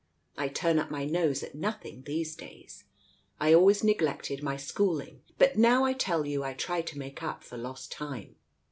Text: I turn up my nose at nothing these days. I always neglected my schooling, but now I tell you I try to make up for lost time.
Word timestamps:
I 0.35 0.47
turn 0.47 0.79
up 0.79 0.89
my 0.89 1.05
nose 1.05 1.43
at 1.43 1.53
nothing 1.53 2.01
these 2.07 2.35
days. 2.35 2.85
I 3.39 3.53
always 3.53 3.83
neglected 3.83 4.41
my 4.41 4.57
schooling, 4.57 5.21
but 5.37 5.59
now 5.59 5.83
I 5.85 5.93
tell 5.93 6.25
you 6.25 6.43
I 6.43 6.55
try 6.55 6.81
to 6.81 6.97
make 6.97 7.21
up 7.21 7.43
for 7.43 7.55
lost 7.55 7.91
time. 7.91 8.35